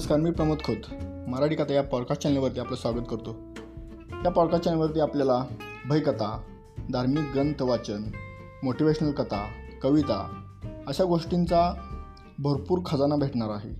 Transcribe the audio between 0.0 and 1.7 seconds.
नमस्कार मी प्रमोद खोत. मराठी